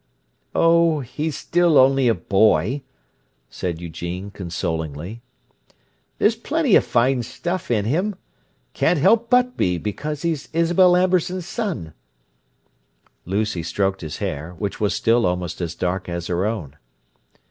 [0.55, 2.81] "Oh, he's still only a boy,"
[3.51, 5.21] said Eugene consolingly.
[6.17, 11.93] "There's plenty of fine stuff in him—can't help but be, because he's Isabel Amberson's son."
[13.25, 16.77] Lucy stroked his hair, which was still almost as dark as her own.